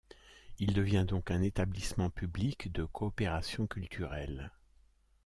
[0.57, 4.51] Il devient donc un établissement public de coopération culturelle.